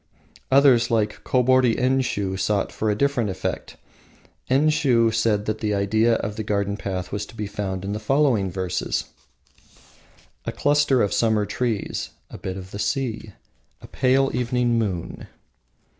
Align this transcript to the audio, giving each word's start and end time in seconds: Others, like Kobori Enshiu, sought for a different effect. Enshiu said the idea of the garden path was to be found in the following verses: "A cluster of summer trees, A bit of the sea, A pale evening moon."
Others, 0.49 0.89
like 0.89 1.23
Kobori 1.23 1.75
Enshiu, 1.77 2.35
sought 2.35 2.71
for 2.71 2.89
a 2.89 2.95
different 2.95 3.29
effect. 3.29 3.77
Enshiu 4.49 5.13
said 5.13 5.45
the 5.45 5.75
idea 5.75 6.15
of 6.15 6.37
the 6.37 6.43
garden 6.43 6.75
path 6.75 7.11
was 7.11 7.23
to 7.27 7.35
be 7.35 7.45
found 7.45 7.85
in 7.85 7.91
the 7.93 7.99
following 7.99 8.49
verses: 8.49 9.05
"A 10.45 10.51
cluster 10.51 11.03
of 11.03 11.13
summer 11.13 11.45
trees, 11.45 12.09
A 12.31 12.39
bit 12.39 12.57
of 12.57 12.71
the 12.71 12.79
sea, 12.79 13.33
A 13.79 13.85
pale 13.87 14.31
evening 14.33 14.79
moon." 14.79 15.27